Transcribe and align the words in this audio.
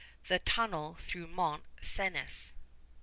_THE 0.27 0.41
TUNNEL 0.43 0.97
THROUGH 0.99 1.27
MONT 1.27 1.63
CENIS. 1.79 2.55